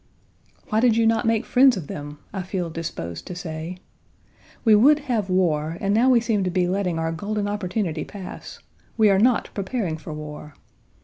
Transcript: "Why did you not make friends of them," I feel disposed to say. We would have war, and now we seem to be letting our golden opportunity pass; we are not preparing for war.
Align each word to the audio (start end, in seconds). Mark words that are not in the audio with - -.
"Why 0.69 0.79
did 0.79 0.97
you 0.97 1.05
not 1.05 1.27
make 1.27 1.45
friends 1.45 1.77
of 1.77 1.85
them," 1.85 2.17
I 2.33 2.41
feel 2.41 2.71
disposed 2.71 3.27
to 3.27 3.35
say. 3.35 3.77
We 4.65 4.73
would 4.73 5.01
have 5.01 5.29
war, 5.29 5.77
and 5.79 5.93
now 5.93 6.09
we 6.09 6.19
seem 6.19 6.43
to 6.43 6.49
be 6.49 6.67
letting 6.67 6.97
our 6.97 7.11
golden 7.11 7.47
opportunity 7.47 8.03
pass; 8.03 8.57
we 8.97 9.11
are 9.11 9.19
not 9.19 9.51
preparing 9.53 9.97
for 9.97 10.11
war. 10.11 10.55